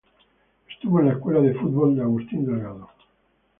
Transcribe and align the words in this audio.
Estuvo 0.67 0.99
en 0.99 1.05
la 1.09 1.13
escuela 1.13 1.41
de 1.41 1.53
fútbol 1.53 1.95
de 1.95 2.01
Agustín 2.01 2.43
Delgado. 2.43 2.89